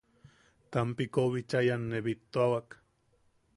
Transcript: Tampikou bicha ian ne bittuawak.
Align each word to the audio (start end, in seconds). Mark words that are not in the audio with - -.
Tampikou 0.73 1.27
bicha 1.35 1.59
ian 1.67 1.83
ne 1.91 1.99
bittuawak. 2.05 2.69